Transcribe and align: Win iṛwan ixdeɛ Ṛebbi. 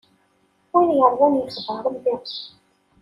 Win 0.71 0.89
iṛwan 1.05 1.39
ixdeɛ 1.41 1.77
Ṛebbi. 1.85 2.15